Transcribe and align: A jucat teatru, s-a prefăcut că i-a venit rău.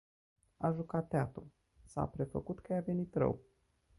A 0.67 0.71
jucat 0.71 1.07
teatru, 1.09 1.51
s-a 1.83 2.05
prefăcut 2.07 2.59
că 2.59 2.73
i-a 2.73 2.81
venit 2.81 3.15
rău. 3.15 3.41